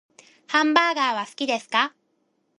[0.47, 1.93] ハンバーガーは好きですか？